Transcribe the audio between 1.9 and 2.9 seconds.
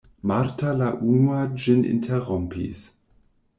interrompis.